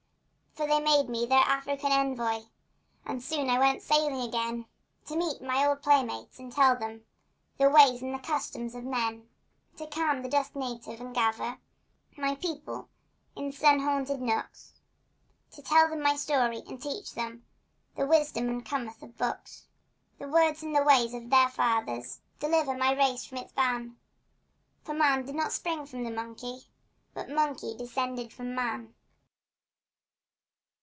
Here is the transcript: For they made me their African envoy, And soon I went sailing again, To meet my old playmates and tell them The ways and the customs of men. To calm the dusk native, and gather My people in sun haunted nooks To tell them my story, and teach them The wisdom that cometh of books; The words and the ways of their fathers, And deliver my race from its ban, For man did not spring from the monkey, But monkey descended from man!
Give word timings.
For 0.53 0.67
they 0.67 0.81
made 0.81 1.07
me 1.07 1.25
their 1.25 1.39
African 1.45 1.93
envoy, 1.93 2.41
And 3.05 3.23
soon 3.23 3.49
I 3.49 3.57
went 3.57 3.81
sailing 3.81 4.19
again, 4.19 4.65
To 5.05 5.15
meet 5.15 5.41
my 5.41 5.65
old 5.65 5.81
playmates 5.81 6.39
and 6.39 6.51
tell 6.51 6.75
them 6.75 7.05
The 7.57 7.69
ways 7.69 8.01
and 8.01 8.13
the 8.13 8.19
customs 8.19 8.75
of 8.75 8.83
men. 8.83 9.29
To 9.77 9.87
calm 9.87 10.21
the 10.21 10.27
dusk 10.27 10.53
native, 10.53 10.99
and 10.99 11.15
gather 11.15 11.57
My 12.17 12.35
people 12.35 12.89
in 13.33 13.53
sun 13.53 13.79
haunted 13.79 14.19
nooks 14.21 14.73
To 15.53 15.61
tell 15.61 15.87
them 15.89 16.01
my 16.01 16.17
story, 16.17 16.61
and 16.67 16.81
teach 16.83 17.13
them 17.15 17.45
The 17.95 18.05
wisdom 18.05 18.53
that 18.57 18.65
cometh 18.65 19.01
of 19.01 19.17
books; 19.17 19.67
The 20.19 20.27
words 20.27 20.61
and 20.63 20.75
the 20.75 20.83
ways 20.83 21.13
of 21.13 21.29
their 21.29 21.47
fathers, 21.49 22.19
And 22.41 22.51
deliver 22.51 22.75
my 22.75 22.91
race 22.91 23.25
from 23.25 23.37
its 23.37 23.53
ban, 23.53 23.95
For 24.83 24.93
man 24.93 25.25
did 25.25 25.33
not 25.35 25.53
spring 25.53 25.85
from 25.85 26.03
the 26.03 26.11
monkey, 26.11 26.65
But 27.13 27.29
monkey 27.29 27.73
descended 27.77 28.33
from 28.33 28.53
man! 28.53 28.93